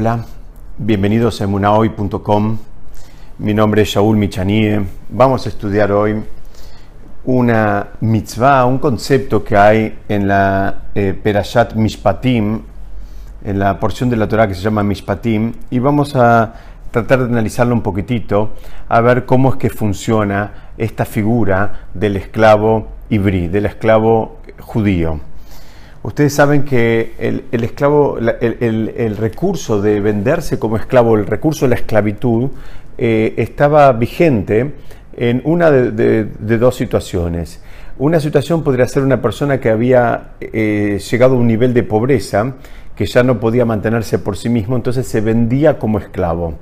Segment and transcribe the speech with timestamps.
[0.00, 0.24] Hola,
[0.78, 2.58] bienvenidos a emunahoy.com.
[3.38, 4.80] Mi nombre es Shaul Michanie.
[5.08, 6.22] Vamos a estudiar hoy
[7.24, 12.60] una mitzvah, un concepto que hay en la eh, Perashat Mishpatim,
[13.42, 16.54] en la porción de la Torah que se llama Mishpatim, y vamos a
[16.92, 18.52] tratar de analizarlo un poquitito,
[18.88, 25.27] a ver cómo es que funciona esta figura del esclavo ibrí, del esclavo judío.
[26.02, 31.74] Ustedes saben que el, esclavo, el, recurso de venderse como esclavo, el recurso de la
[31.74, 32.50] esclavitud,
[32.96, 34.74] eh, estaba vigente
[35.16, 37.60] en una de, dos situaciones.
[37.98, 42.54] Una situación podría ser una persona que había eh, llegado a un nivel de pobreza,
[42.94, 46.54] que ya no podía mantenerse por sí mismo, entonces se vendía como esclavo.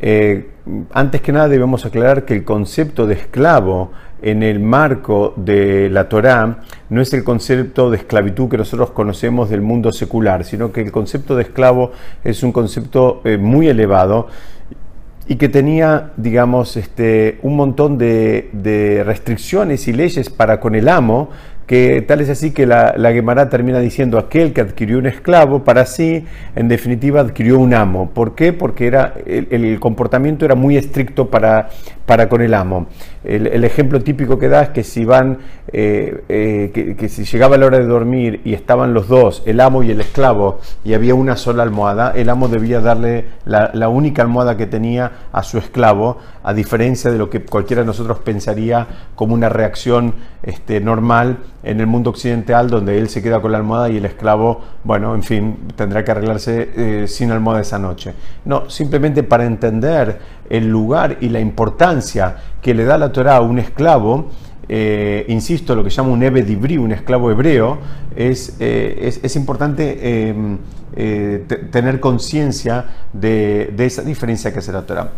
[0.00, 0.48] Eh,
[0.92, 6.08] antes que nada debemos aclarar que el concepto de esclavo en el marco de la
[6.08, 10.82] Torá no es el concepto de esclavitud que nosotros conocemos del mundo secular, sino que
[10.82, 11.92] el concepto de esclavo
[12.24, 14.28] es un concepto eh, muy elevado
[15.26, 20.88] y que tenía, digamos, este, un montón de, de, restricciones y leyes para con el
[20.88, 21.30] amo
[21.70, 25.86] que tal es así que la, la termina diciendo aquel que adquirió un esclavo, para
[25.86, 26.24] sí,
[26.56, 28.10] en definitiva, adquirió un amo.
[28.10, 28.52] ¿Por qué?
[28.52, 31.68] Porque era, el, comportamiento era muy estricto para,
[32.10, 32.88] para con el amo.
[33.22, 35.38] El, ejemplo típico que da es que si van,
[35.72, 39.84] eh, eh, que, si llegaba la hora de dormir y estaban los dos, el amo
[39.84, 44.56] y el esclavo, y había una sola almohada, el amo debía darle la, única almohada
[44.56, 49.34] que tenía a su esclavo, a diferencia de lo que cualquiera de nosotros pensaría como
[49.34, 53.88] una reacción este, normal en el mundo occidental donde él se queda con la almohada
[53.90, 58.14] y el esclavo, bueno, en fin, tendrá que arreglarse eh, sin almohada esa noche.
[58.46, 63.40] No, simplemente para entender el lugar y la importancia que le da la Torah a
[63.40, 64.28] un esclavo,
[64.68, 67.78] eh, insisto, lo que llama un Ebedibri, un esclavo hebreo,
[68.14, 70.58] es, eh, es, importante em,
[71.70, 75.10] tener conciencia de, de, esa diferencia que hace la Torah.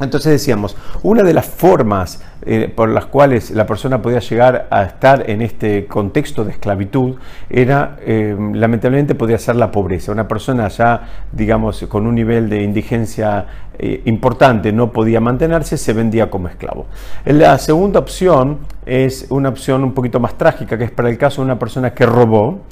[0.00, 4.82] Entonces decíamos, una de las formas eh, por las cuales la persona podía llegar a
[4.82, 7.16] estar en este contexto de esclavitud
[7.48, 10.10] era, eh, lamentablemente, podía ser la pobreza.
[10.10, 13.46] Una persona ya, digamos, con un nivel de indigencia
[13.78, 16.86] eh, importante no podía mantenerse, se vendía como esclavo.
[17.24, 21.40] La segunda opción es una opción un poquito más trágica, que es para el caso
[21.40, 22.62] de una persona que robó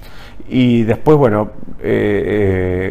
[0.49, 1.50] y después, bueno,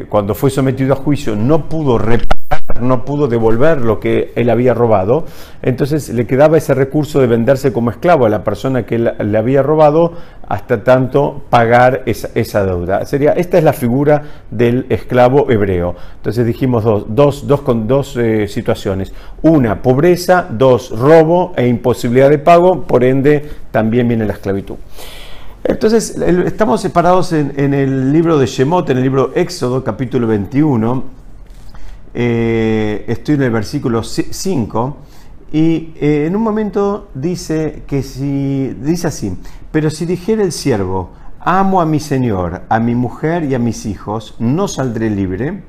[0.09, 2.40] cuando fue sometido a juicio no pudo reparar
[2.79, 5.25] no pudo devolver lo que él había robado,
[5.61, 9.61] entonces le quedaba ese recurso de venderse como esclavo a la persona que le había
[9.63, 10.13] robado
[10.47, 13.05] hasta tanto pagar esa, deuda.
[13.05, 15.95] Sería, esta es la figura del esclavo hebreo.
[16.17, 19.13] Entonces dijimos dos, dos, dos con dos eh, situaciones.
[19.43, 24.75] Una, pobreza, dos, robo e imposibilidad de pago, por ende también viene la esclavitud.
[25.63, 31.20] Entonces, estamos separados en, en el libro de Shemot, en el libro Éxodo, capítulo 21,
[32.13, 34.97] eh, estoy en el versículo 5,
[35.53, 39.37] y eh, en un momento dice que si, dice así,
[39.71, 43.85] pero si dijera el siervo, amo a mi Señor, a mi mujer y a mis
[43.85, 45.63] hijos, no saldré libre.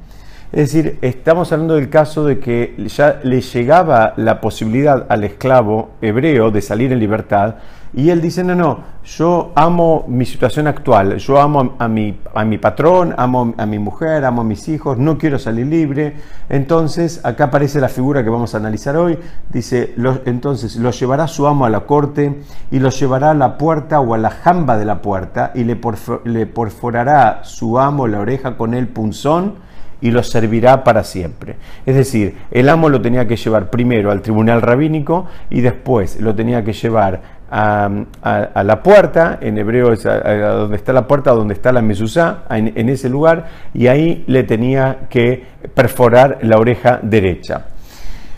[0.53, 5.93] Es decir, estamos hablando del caso de que ya le llegaba la posibilidad al esclavo
[6.03, 7.55] hebreo de salir en libertad,
[7.95, 12.45] y él dice, no, no, yo amo mi situación actual, yo amo a mi, a
[12.45, 16.17] mi patrón, amo a mi mujer, amo a mis hijos, no quiero salir libre.
[16.49, 19.19] Entonces, acá aparece la figura que vamos a analizar hoy.
[19.51, 24.01] Dice, entonces lo llevará su amo a la corte y lo llevará a la puerta
[24.01, 25.79] o a la jamba de la puerta y le,
[26.25, 29.72] le perforará su amo la oreja con el punzón
[30.03, 31.57] y lo servirá para siempre.
[31.87, 36.35] Es decir, el amo lo tenía que llevar primero al tribunal rabínico y después lo
[36.35, 41.55] tenía que llevar a, la puerta, en hebreo es a, donde está la puerta, donde
[41.55, 47.67] está la mezuzá, en, ese lugar, y ahí le tenía que perforar la oreja derecha.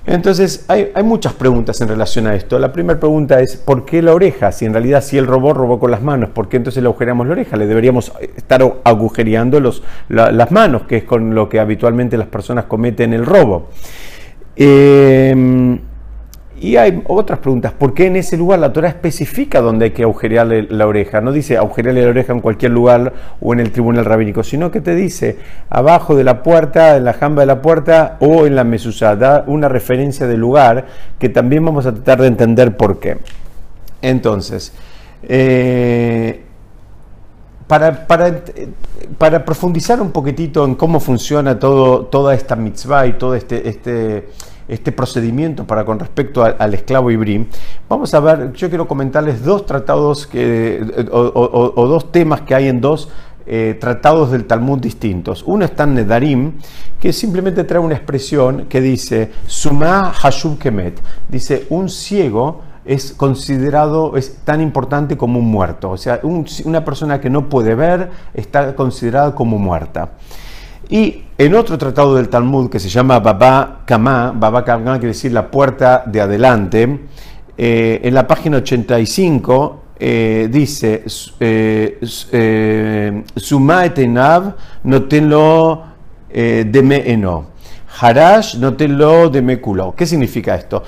[0.07, 2.59] Entonces, hay, muchas preguntas en relación a esto.
[2.59, 4.53] La primera pregunta es, ¿por qué la oreja?
[4.53, 7.27] Si en realidad si él robó, robó con las manos, ¿por qué entonces le agujereamos
[7.27, 7.57] la oreja?
[7.57, 9.61] Le deberíamos estar agujereando
[10.09, 13.69] las manos, que es con lo que habitualmente las personas cometen el robo.
[14.57, 15.79] Eh,
[16.65, 17.73] y hay otras preguntas.
[17.73, 21.21] ¿Por qué en ese lugar la Torah especifica dónde hay que agujerearle la oreja?
[21.21, 24.81] No dice agujerearle la oreja en cualquier lugar o en el tribunal rabínico, sino que
[24.81, 25.37] te dice
[25.69, 29.15] abajo de la puerta, en la jamba de la puerta o en la mesusa.
[29.15, 30.87] Da una referencia de lugar
[31.19, 33.19] que también vamos a tratar de entender por qué.
[34.01, 34.73] Entonces,
[35.23, 36.45] eh,
[37.67, 43.69] para, para, profundizar un poquitito en cómo funciona todo, toda esta mitzvah y todo este,
[43.69, 44.29] este
[44.69, 47.47] este procedimiento para con respecto al, esclavo ibrí,
[47.89, 52.81] vamos a ver, yo quiero comentarles dos tratados que, o, dos temas que hay en
[52.81, 53.09] dos
[53.47, 55.43] eh, tratados del Talmud distintos.
[55.47, 56.53] Uno está en Nedarim,
[56.99, 61.01] que simplemente trae una expresión que dice, Suma Hashub Kemet.
[61.29, 65.91] Dice, un ciego es considerado, es tan importante como un muerto.
[65.91, 70.13] O sea, una persona que no puede ver está considerada como muerta.
[70.89, 75.33] Y en otro tratado del Talmud que se llama Baba Kama, Baba Kama quiere decir
[75.33, 77.01] la puerta de adelante,
[77.57, 81.05] eh, en la página 85 eh, dice,
[81.39, 82.01] eh,
[82.33, 85.85] eh, Suma etenav notenlo
[86.29, 87.54] deme eno.
[88.01, 89.95] Harash no te lo de meculo.
[89.97, 90.83] ¿Qué significa esto?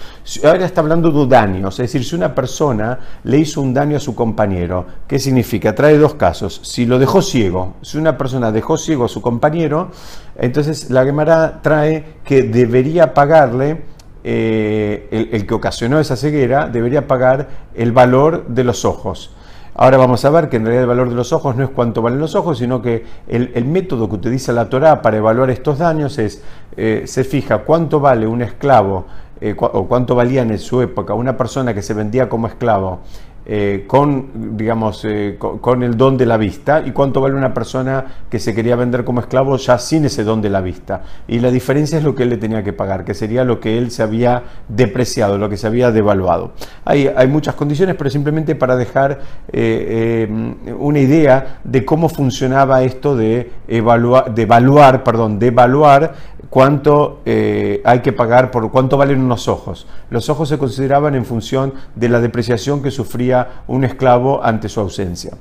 [0.44, 4.00] Ahora está hablando de daños, es decir, si una persona le hizo un daño a
[4.00, 5.74] su compañero, ¿qué significa?
[5.74, 6.60] Trae dos casos.
[6.64, 9.90] Si lo dejó ciego, si una persona dejó ciego a su compañero,
[10.36, 13.82] entonces la Gemara trae que debería pagarle,
[14.24, 19.30] eh, el que ocasionó esa ceguera, debería pagar el valor de los ojos.
[19.78, 22.00] Ahora vamos a ver que en realidad el valor de los ojos no es cuánto
[22.00, 26.18] valen los ojos, sino que el, método que utiliza la Torah para evaluar estos daños
[26.18, 26.42] es,
[26.78, 29.04] eh, se fija cuánto vale un esclavo
[29.38, 33.00] eh, o cuánto valía en su época una persona que se vendía como esclavo
[33.48, 38.04] eh, con, digamos, eh, con, el don de la vista y cuánto vale una persona
[38.28, 41.02] que se quería vender como esclavo ya sin ese don de la vista.
[41.28, 43.78] Y la diferencia es lo que él le tenía que pagar, que sería lo que
[43.78, 46.54] él se había depreciado, lo que se había devaluado.
[46.84, 49.20] Hay, hay muchas condiciones, pero simplemente para dejar
[49.52, 50.28] eh,
[50.76, 56.14] una idea de cómo funcionaba esto de evaluar, de evaluar, perdón, de evaluar
[56.50, 59.86] cuánto hay que pagar por cuánto valen unos ojos.
[60.10, 64.80] Los ojos se consideraban en función de la depreciación que sufría un esclavo ante su
[64.80, 65.32] ausencia.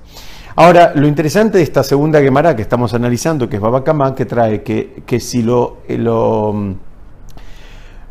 [0.57, 4.63] Ahora, lo interesante de esta segunda Gemara que estamos analizando, que es Babacamá, que trae
[4.63, 6.56] que, que si lo, eh, lo,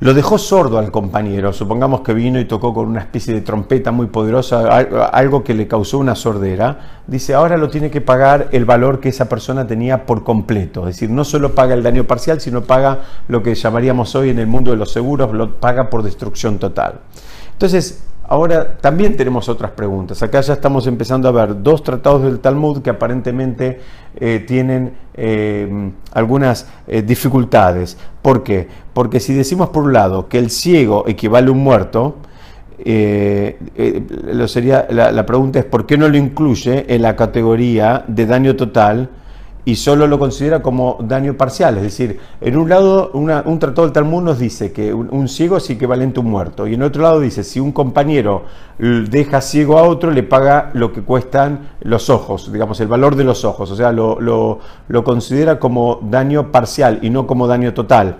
[0.00, 3.92] lo, dejó sordo al compañero, supongamos que vino y tocó con una especie de trompeta
[3.92, 4.66] muy poderosa,
[5.12, 9.08] algo que le causó una sordera, dice, ahora lo tiene que pagar el valor que
[9.08, 10.88] esa persona tenía por completo.
[10.88, 14.38] Es decir, no solo paga el daño parcial, sino paga lo que llamaríamos hoy en
[14.38, 17.00] el mundo de los seguros, lo paga por destrucción total.
[17.52, 20.22] Entonces, Ahora también tenemos otras preguntas.
[20.22, 23.80] Acá ya estamos empezando a ver dos tratados del Talmud que aparentemente
[24.16, 27.98] eh, tienen eh, algunas eh, dificultades.
[28.22, 28.66] ¿Por qué?
[28.94, 32.16] Porque si decimos por un lado que el ciego equivale a un muerto,
[32.76, 38.56] lo sería, la pregunta es ¿por qué no lo incluye en la categoría de daño
[38.56, 39.10] total?
[39.64, 41.76] Y solo lo considera como daño parcial.
[41.78, 45.68] Es decir, en un lado, un tratado del Talmud nos dice que un, ciego es
[45.70, 48.44] equivalente a un muerto, y en otro lado dice, si un compañero
[48.78, 53.24] deja ciego a otro, le paga lo que cuestan los ojos, digamos, el valor de
[53.24, 58.16] los ojos, o sea, lo, lo considera como daño parcial y no como daño total.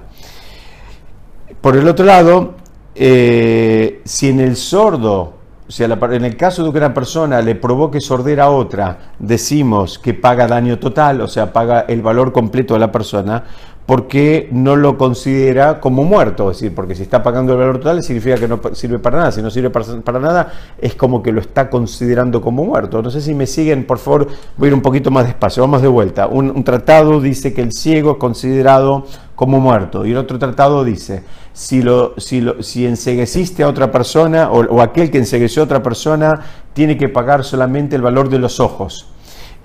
[1.61, 2.55] Por el otro lado,
[2.95, 7.55] eh, si en el sordo o sea, en el caso de que una persona le
[7.55, 12.75] provoque sordera a otra, decimos que paga daño total, o sea, paga el valor completo
[12.75, 13.45] de la persona,
[13.87, 16.51] porque no lo considera como muerto.
[16.51, 19.33] Es decir, porque si está pagando el valor total significa que no sirve para nada.
[19.33, 23.03] Si no sirve para, nada, es como que lo está considerando como muerto.
[23.03, 24.27] No sé si me siguen, por favor,
[24.57, 25.63] voy a ir un poquito más despacio.
[25.63, 26.27] Vamos de vuelta.
[26.27, 29.05] Un, tratado dice que el ciego es considerado
[29.35, 30.07] como muerto.
[30.07, 31.23] Y el otro tratado dice,
[31.53, 35.65] si, lo, si, lo, si ensegueciste a otra persona o, o aquel que ensegueció a
[35.67, 36.33] otra persona,
[36.73, 39.14] tiene que pagar solamente el valor de los ojos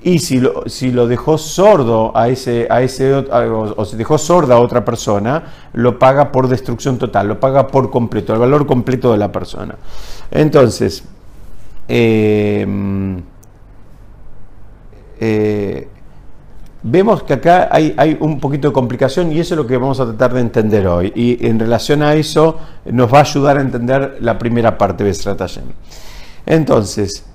[0.02, 4.56] y si lo, si lo dejó sordo a ese, a ese o, se dejó sorda
[4.56, 5.44] a otra persona,
[5.74, 9.76] lo paga por destrucción total, lo paga por completo, el valor completo de la persona.
[10.32, 11.04] Entonces,
[11.88, 13.22] em,
[15.20, 15.88] eh,
[16.82, 20.00] vemos que acá hay, hay, un poquito de complicación y eso es lo que vamos
[20.00, 21.12] a tratar de entender hoy.
[21.14, 25.14] Y en relación a eso nos va a ayudar a entender la primera parte de
[25.14, 25.66] Stratagem.
[26.46, 27.26] Entonces,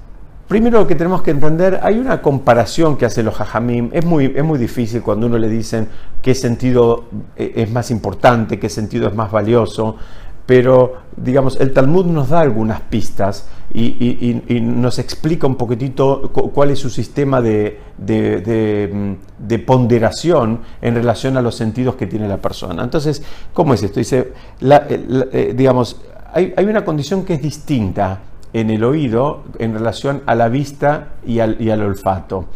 [0.48, 4.32] Primero lo que tenemos que entender, hay una comparación que hacen los hajamim, es muy,
[4.36, 5.88] es muy difícil cuando uno le dicen
[6.20, 7.04] qué sentido
[7.36, 9.96] eh, es más importante, qué sentido es más valioso,
[10.44, 16.78] pero digamos, el Talmud nos da algunas pistas y, nos explica un poquitito cuál es
[16.78, 22.84] su sistema de, de, ponderación en relación a los sentidos que tiene la persona.
[22.84, 23.22] Entonces,
[23.54, 24.00] ¿cómo es esto?
[24.00, 26.02] Dice, eh, digamos,
[26.34, 28.20] hay, hay una condición que es distinta
[28.54, 32.46] en el oído en relación a la vista y al, olfato.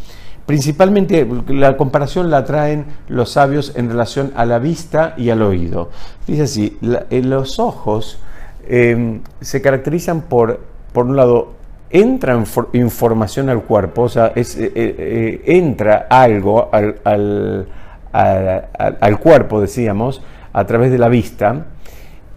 [0.46, 5.90] Principalmente la comparación la traen los sabios en relación a la vista y al oído.
[6.26, 8.18] Dice así, en los ojos
[8.66, 10.60] em, se caracterizan por,
[10.92, 11.58] por un lado,
[11.90, 17.68] entra información al cuerpo, o sea, eh, eh, eh, entra algo al, al,
[18.12, 21.66] al, cuerpo, decíamos, a través de la vista,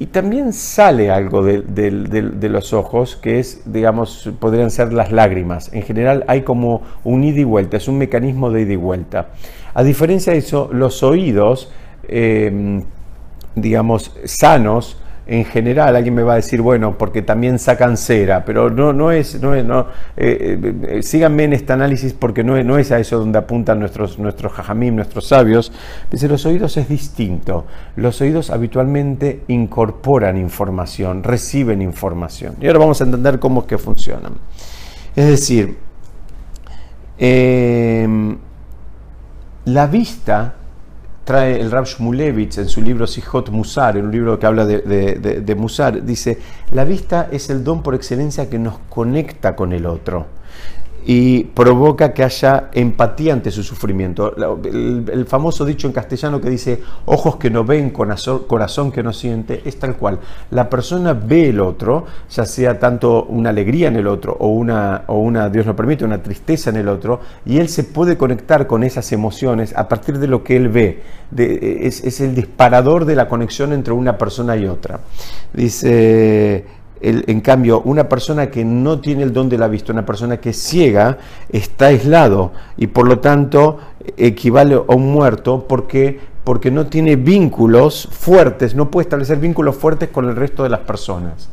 [0.02, 5.72] y también sale algo de, los ojos, que es, digamos, podrían ser las lágrimas.
[5.74, 9.28] En general hay como un ida y vuelta, es un mecanismo de ida y vuelta.
[9.76, 11.72] A diferencia de eso, los oídos,
[12.08, 12.82] eh,
[13.54, 14.98] digamos, sanos,
[15.32, 19.14] en general alguien me va a decir, bueno, porque también sacan cera, pero no, no
[19.14, 22.78] es, no es, no, eh, eh, eh, síganme en este análisis porque no es, no
[22.78, 25.72] es a eso donde apuntan nuestros, nuestros jajamim, nuestros sabios.
[26.12, 27.66] Dice, los oídos es distinto.
[27.96, 32.56] Los oídos habitualmente incorporan información, reciben información.
[32.60, 34.34] Y ahora vamos a entender cómo es que funcionan.
[35.16, 35.78] Es decir,
[39.64, 40.56] la vista
[41.24, 44.80] trae el Rab Shmulevich en su libro Sijot Musar, en un libro que habla de,
[44.80, 46.40] de, Musar, dice,
[46.72, 50.41] la vista es el don por excelencia que nos conecta con el otro
[51.06, 54.36] y provoca que haya empatía ante su sufrimiento.
[54.64, 59.62] El, famoso dicho en castellano que dice ojos que no ven, corazón, que no siente,
[59.66, 60.20] es tal cual.
[60.52, 65.04] La persona ve el otro, ya sea tanto una alegría en el otro o una,
[65.08, 68.68] o una, Dios lo permite, una tristeza en el otro, y él se puede conectar
[68.68, 71.02] con esas emociones a partir de lo que él ve.
[71.36, 75.00] es, es el disparador de la conexión entre una persona y otra.
[75.54, 80.38] Dice en cambio, una persona que no tiene el don de la vista, una persona
[80.38, 81.18] que es ciega,
[81.50, 83.80] está aislado y por lo tanto
[84.18, 90.10] equivale a un muerto porque, porque no tiene vínculos fuertes, no puede establecer vínculos fuertes
[90.10, 91.50] con el resto de las personas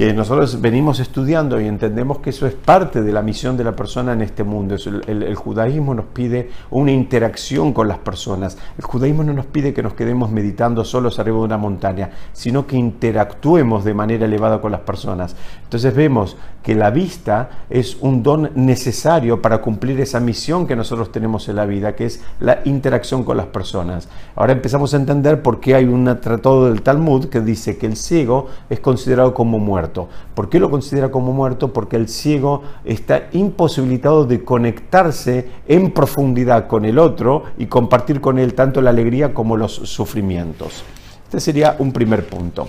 [0.00, 3.76] que nosotros venimos estudiando y entendemos que eso es parte de la misión de la
[3.76, 4.76] persona en este mundo.
[5.06, 8.56] El, judaísmo nos pide una interacción con las personas.
[8.78, 12.66] El judaísmo no nos pide que nos quedemos meditando solos arriba de una montaña, sino
[12.66, 15.36] que interactuemos de manera elevada con las personas.
[15.64, 21.12] Entonces vemos que la vista es un don necesario para cumplir esa misión que nosotros
[21.12, 24.08] tenemos en la vida, que es la interacción con las personas.
[24.34, 27.96] Ahora empezamos a entender por qué hay un tratado del Talmud que dice que el
[27.96, 29.89] ciego es considerado como muerto.
[30.34, 31.72] ¿Por qué lo considera como muerto?
[31.72, 38.38] Porque el ciego está imposibilitado de conectarse en profundidad con el otro y compartir con
[38.38, 40.84] él tanto la alegría como los sufrimientos.
[41.24, 42.66] Este sería un primer punto.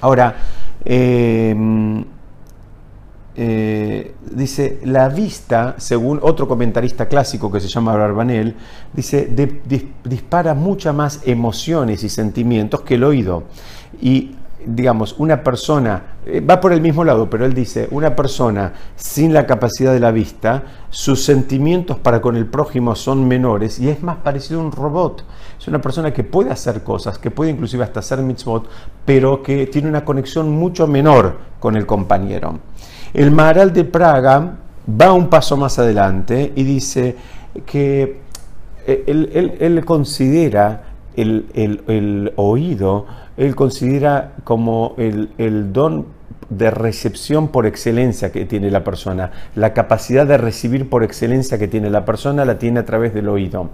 [0.00, 0.34] Ahora,
[0.84, 2.04] em,
[3.36, 8.54] eh, dice, la vista, según otro comentarista clásico que se llama Barbanel,
[8.92, 9.28] dice,
[10.04, 13.44] dispara muchas más emociones y sentimientos que el oído.
[14.00, 18.72] Y digamos, una persona, eh, va por el mismo lado, pero él dice, una persona
[18.96, 23.88] sin la capacidad de la vista, sus sentimientos para con el prójimo son menores y
[23.88, 25.24] es más parecido a un robot.
[25.58, 28.68] Es una persona que puede hacer cosas, que puede inclusive hasta hacer mitzvot,
[29.04, 32.58] pero que tiene una conexión mucho menor con el compañero.
[33.12, 34.56] El Maharal de Praga
[35.00, 37.16] va un paso más adelante y dice
[37.64, 38.20] que
[38.86, 43.06] eh, él, considera el, el oído
[43.36, 46.06] él considera como el, don
[46.50, 49.30] de recepción por excelencia que tiene la persona.
[49.56, 53.28] La capacidad de recibir por excelencia que tiene la persona la tiene a través del
[53.28, 53.70] oído.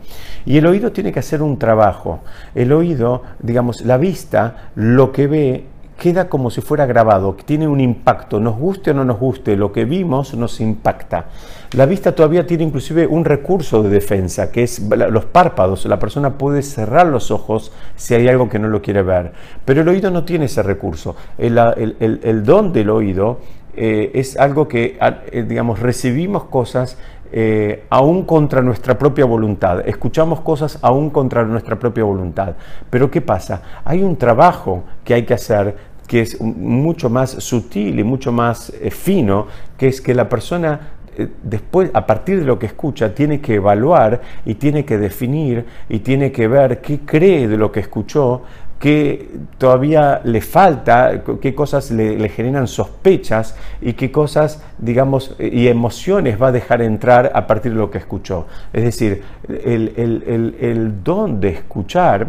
[0.47, 2.20] Y el oído tiene que hacer un trabajo.
[2.54, 5.64] El oído, digamos, la vista, lo que ve
[6.00, 9.71] queda como si fuera grabado, tiene un impacto, nos guste o no nos guste, lo
[9.71, 11.26] que vimos nos impacta.
[11.73, 15.85] La vista todavía tiene inclusive un recurso de defensa, que es los párpados.
[15.85, 19.33] La persona puede cerrar los ojos si hay algo que no lo quiere ver,
[19.66, 21.14] pero el oído no tiene ese recurso.
[21.37, 21.54] El,
[22.45, 23.40] don del oído
[23.76, 24.99] eh, es algo que,
[25.30, 26.97] eh, digamos, recibimos cosas
[27.33, 32.54] eh, aún contra nuestra propia voluntad, escuchamos cosas aún contra nuestra propia voluntad.
[32.90, 33.62] Pero ¿qué pasa?
[33.85, 35.76] Hay un trabajo que hay que hacer
[36.11, 39.47] que es mucho más sutil y mucho más eh, fino,
[39.79, 43.55] que es que la persona eh, después, a partir de lo que escucha, tiene que
[43.55, 48.43] evaluar y tiene que definir y tiene que ver qué cree de lo que escuchó,
[48.81, 56.43] qué todavía le falta, qué cosas le, generan sospechas y qué cosas, digamos, y emociones
[56.43, 58.49] va a dejar entrar a partir de lo que escuchó.
[58.73, 62.26] Es decir, el don de escuchar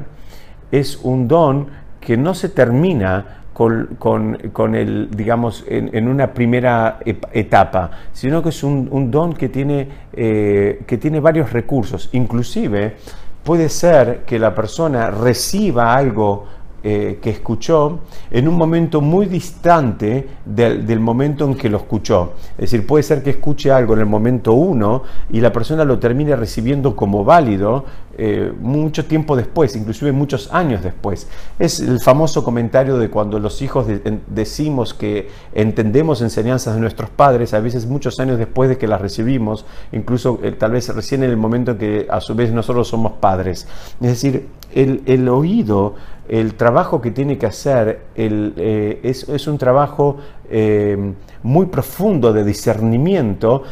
[0.71, 8.41] es un don que no se termina con, el, digamos, en, una primera etapa, sino
[8.41, 12.09] que es un, don que tiene, eh, que tiene varios recursos.
[12.13, 12.95] Inclusive
[13.43, 16.45] puede ser que la persona reciba algo
[16.83, 17.99] eh, que escuchó
[18.31, 22.33] en un momento muy distante del, momento en que lo escuchó.
[22.53, 25.99] Es decir, puede ser que escuche algo en el momento uno y la persona lo
[25.99, 27.85] termine recibiendo como válido
[28.17, 31.27] eh, mucho tiempo después, inclusive muchos años después.
[31.59, 33.87] Es el famoso comentario de cuando los hijos
[34.27, 39.01] decimos que entendemos enseñanzas de nuestros padres, a veces muchos años después de que las
[39.01, 42.87] recibimos, incluso eh, tal vez recién en el momento en que a su vez nosotros
[42.87, 43.67] somos padres.
[44.01, 45.95] Es decir, el, oído,
[46.31, 50.15] el trabajo que tiene que hacer, eh, es, un trabajo
[50.49, 53.63] eh, muy profundo de discernimiento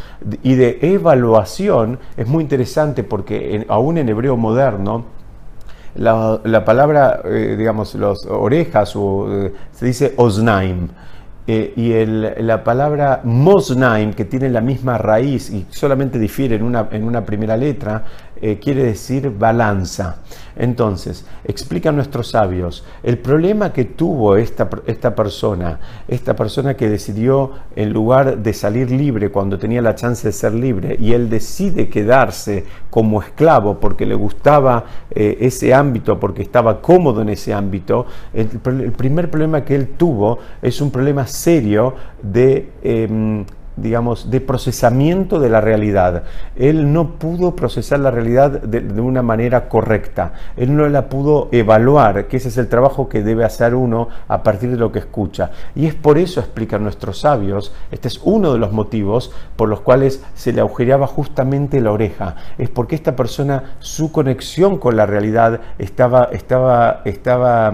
[0.43, 1.99] y de evaluación.
[2.17, 5.05] Es muy interesante porque aún en hebreo moderno,
[5.95, 8.93] la, palabra, eh, digamos, las orejas,
[9.71, 10.89] se dice osnaim.
[11.47, 17.05] y la palabra mosnaim, que tiene la misma raíz y solamente difiere en una, en
[17.05, 18.03] una primera letra,
[18.61, 20.19] quiere decir balanza.
[20.59, 27.51] Entonces, explican nuestros sabios, el problema que tuvo esta, esta persona, esta persona que decidió
[27.77, 31.87] en lugar de salir libre cuando tenía la chance de ser libre, y él decide
[31.87, 38.05] quedarse como esclavo porque le gustaba eh, ese ámbito, porque estaba cómodo en ese ámbito,
[38.33, 38.47] el,
[38.91, 42.69] primer problema que él tuvo es un problema serio de...
[42.83, 43.45] Em,
[43.81, 46.23] digamos, de procesamiento de la realidad.
[46.55, 50.33] Él no pudo procesar la realidad de, una manera correcta.
[50.57, 54.43] Él no la pudo evaluar, que ese es el trabajo que debe hacer uno a
[54.43, 55.51] partir de lo que escucha.
[55.75, 59.81] Y es por eso, explican nuestros sabios, este es uno de los motivos por los
[59.81, 62.35] cuales se le agujereaba justamente la oreja.
[62.57, 67.73] Es porque esta persona, su conexión con la realidad estaba, estaba, estaba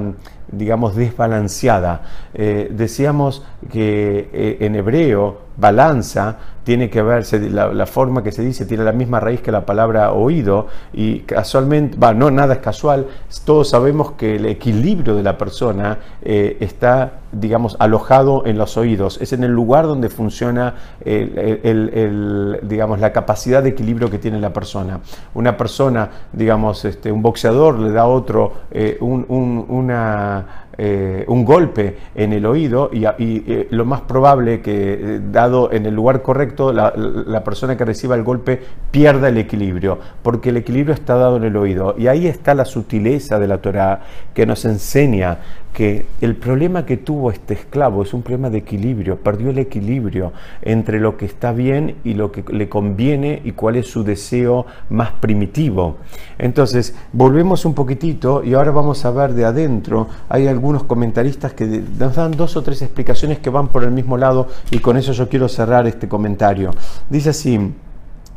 [0.51, 2.01] digamos, desbalanceada.
[2.33, 8.65] Eh, decíamos que eh, en hebreo, balanza tiene que ver, la, forma que se dice
[8.65, 13.05] tiene la misma raíz que la palabra oído y casualmente, va, no, nada es casual,
[13.45, 19.21] todos sabemos que el equilibrio de la persona eh, está, digamos, alojado en los oídos,
[19.21, 20.73] es en el lugar donde funciona
[21.05, 25.01] el, digamos, la capacidad de equilibrio que tiene la persona.
[25.35, 28.53] Una persona, digamos, este, un boxeador le da a otro
[28.99, 35.71] una eh, un golpe en el oído y, eh, lo más probable que, eh, dado
[35.71, 40.57] en el lugar correcto, la, persona que reciba el golpe pierda el equilibrio, porque el
[40.57, 41.95] equilibrio está dado en el oído.
[41.97, 44.01] Y ahí está la sutileza de la Torah
[44.33, 45.37] que nos enseña
[45.75, 50.31] que el problema que tuvo este esclavo es un problema de equilibrio, perdió el equilibrio
[50.61, 54.65] entre lo que está bien y lo que le conviene y cuál es su deseo
[54.89, 55.97] más primitivo.
[56.37, 61.65] Entonces, volvemos un poquitito y ahora vamos a ver de adentro, hay algunos comentaristas que
[61.65, 65.11] nos dan dos o tres explicaciones que van por el mismo lado y con eso
[65.11, 66.71] yo quiero cerrar este comentario.
[67.09, 67.59] Dice así,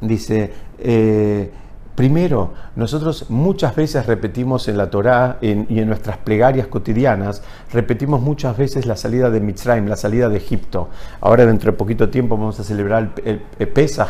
[0.00, 0.50] dice...
[0.80, 1.50] Eh,
[1.98, 8.56] Primero, nosotros muchas veces repetimos en la Torá y en nuestras plegarias cotidianas, repetimos muchas
[8.56, 10.90] veces la salida de Mitzrayim, la salida de Egipto.
[11.20, 13.42] Ahora dentro de poquito tiempo vamos a celebrar el,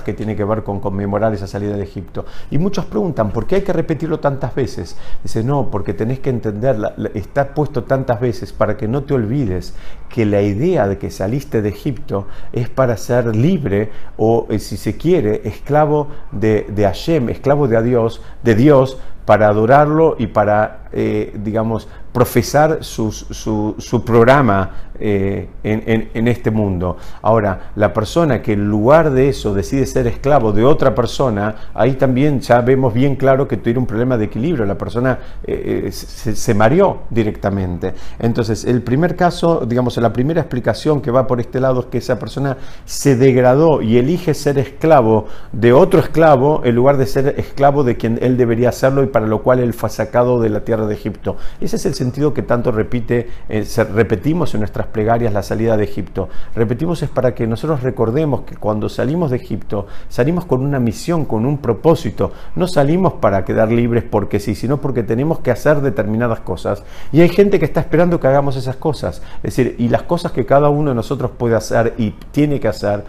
[0.04, 2.26] que tiene que ver con conmemorar esa salida de Egipto.
[2.50, 4.94] Y muchos preguntan, ¿por qué hay que repetirlo tantas veces?
[5.22, 9.72] Dice, no, porque tenés que entenderla, está puesto tantas veces para que no te olvides
[10.10, 14.76] que la idea de que saliste de Egipto es para ser libre o, eh, si
[14.76, 20.88] se quiere, esclavo de, de Hashem, esclavo de Dios, de Dios para adorarlo y para,
[20.92, 26.96] eh, digamos, profesar su, su, programa eh, en, este mundo.
[27.22, 31.94] Ahora, la persona que en lugar de eso decide ser esclavo de otra persona, ahí
[31.94, 34.64] también ya vemos bien claro que tiene un problema de equilibrio.
[34.64, 37.94] La persona eh, se, se, mareó directamente.
[38.18, 41.98] Entonces, el primer caso, digamos, la primera explicación que va por este lado es que
[41.98, 47.34] esa persona se degradó y elige ser esclavo de otro esclavo en lugar de ser
[47.38, 50.60] esclavo de quien él debería serlo y para lo cual él fue sacado de la
[50.60, 51.36] tierra de Egipto.
[51.60, 55.84] Ese es el sentido que tanto repite, eh, repetimos en nuestras plegarias la salida de
[55.84, 56.28] Egipto.
[56.54, 61.24] Repetimos es para que nosotros recordemos que cuando salimos de Egipto, salimos con una misión,
[61.24, 62.32] con un propósito.
[62.56, 66.82] No salimos para quedar libres porque sí, sino porque tenemos que hacer determinadas cosas.
[67.12, 69.22] Y hay gente que está esperando que hagamos esas cosas.
[69.42, 72.68] Es decir, y las cosas que cada uno de nosotros puede hacer y tiene que
[72.68, 73.04] hacer,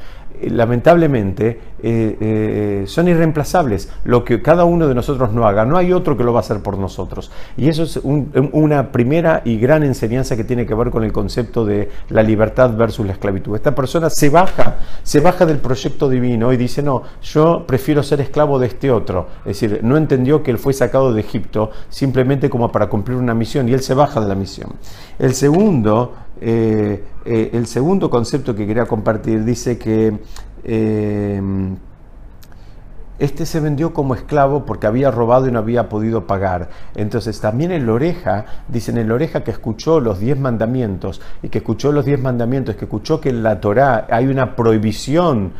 [0.49, 3.89] lamentablemente eh, eh, son irreemplazables.
[4.03, 6.41] Lo que cada uno de nosotros no haga, no hay otro que lo va a
[6.41, 7.31] hacer por nosotros.
[7.57, 11.65] Y eso es una primera y gran enseñanza que tiene que ver con el concepto
[11.65, 13.55] de la libertad versus la esclavitud.
[13.55, 18.21] Esta persona se baja, se baja del proyecto divino y dice, no, yo prefiero ser
[18.21, 19.27] esclavo de este otro.
[19.45, 23.33] Es decir, no entendió que él fue sacado de Egipto simplemente como para cumplir una
[23.33, 24.71] misión y él se baja de la misión.
[25.17, 30.17] El segundo eh, eh, el segundo concepto que quería compartir dice que
[30.63, 31.41] eh,
[33.19, 36.69] este se vendió como esclavo porque había robado y no había podido pagar.
[36.95, 41.91] Entonces también el oreja, dicen el oreja que escuchó los diez mandamientos y que escuchó
[41.91, 45.51] los diez mandamientos, que escuchó que en la Torá hay una prohibición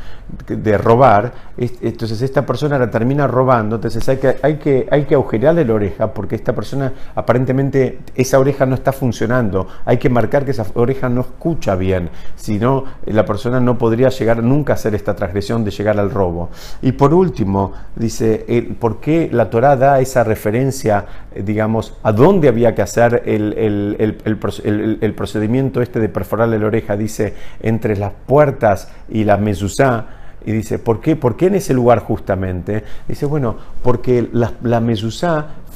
[0.48, 5.16] de robar, entonces esta persona la termina robando, entonces hay que, hay que, hay que
[5.16, 10.46] agujerearle la oreja porque esta persona aparentemente esa oreja no está funcionando, hay que marcar
[10.46, 14.76] que esa oreja no escucha bien, si no la persona no podría llegar nunca a
[14.76, 16.50] hacer esta transgresión de llegar al robo.
[16.82, 17.49] Y por último,
[17.96, 22.82] dice, eh, ¿por qué la Torah da esa referencia, eh, digamos, a dónde había que
[22.82, 26.98] hacer el, el, procedimiento este de perforarle la oreja?
[26.98, 30.06] Dice, entre las puertas y la mezuzá,
[30.46, 32.84] y dice, ¿por qué, ¿por qué en ese lugar justamente?
[33.08, 34.80] Dice, bueno, porque la, la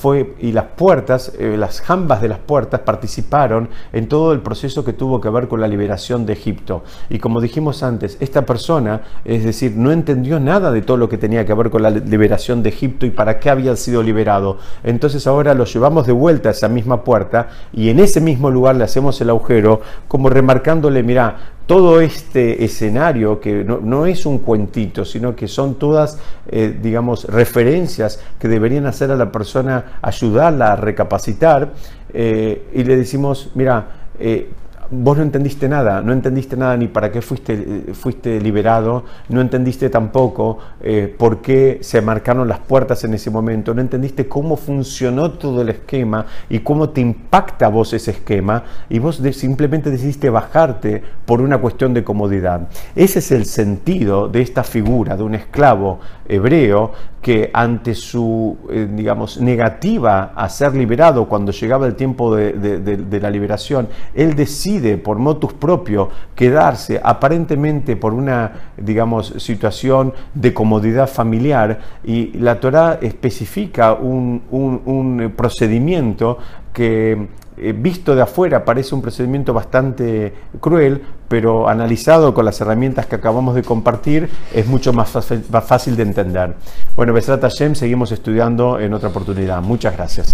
[0.04, 4.84] fue, y las puertas, eh, las jambas de las puertas participaron en todo el proceso
[4.84, 6.84] que tuvo que ver con la liberación de Egipto.
[7.10, 11.18] Y como dijimos antes, esta persona, es decir, no entendió nada de todo lo que
[11.18, 14.58] tenía que ver con la liberación de Egipto y para qué había sido liberado.
[14.84, 18.76] Entonces ahora lo llevamos de vuelta a esa misma puerta y en ese mismo lugar
[18.76, 25.06] le hacemos el agujero, como remarcándole, mira, todo este escenario que no, es un cuentito,
[25.06, 30.76] sino que son todas, eh, digamos, referencias que deberían hacer a la persona ayudarla a
[30.76, 31.72] recapacitar
[32.14, 33.88] eh, y le decimos, mira,
[34.20, 34.50] eh,
[34.94, 39.90] vos no entendiste nada, no entendiste nada ni para qué fuiste, fuiste liberado, no entendiste
[39.90, 45.32] tampoco eh, por qué se marcaron las puertas en ese momento, no entendiste cómo funcionó
[45.32, 50.30] todo el esquema y cómo te impacta a vos ese esquema y vos simplemente decidiste
[50.30, 52.70] bajarte por una cuestión de comodidad.
[52.96, 56.92] Ese es el sentido de esta figura de un esclavo hebreo
[57.24, 63.32] que ante su, eh, digamos, negativa a ser liberado cuando llegaba el tiempo de, la
[63.32, 71.80] liberación, él decide por motus propio quedarse aparentemente por una, digamos, situación de comodidad familiar
[72.04, 76.38] y la Torah especifica un, un procedimiento
[76.74, 83.06] que eh, visto de afuera parece un procedimiento bastante cruel, pero analizado con las herramientas
[83.06, 86.56] que acabamos de compartir es mucho más fácil, de entender.
[86.96, 89.62] Bueno, Besrat Hashem, seguimos estudiando en otra oportunidad.
[89.62, 90.34] Muchas gracias.